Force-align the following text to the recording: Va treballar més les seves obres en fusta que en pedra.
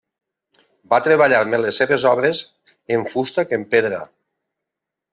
Va 0.93 0.99
treballar 1.07 1.41
més 1.51 1.61
les 1.67 1.79
seves 1.83 2.07
obres 2.13 2.41
en 2.97 3.07
fusta 3.15 3.49
que 3.51 3.63
en 3.63 3.71
pedra. 3.75 4.05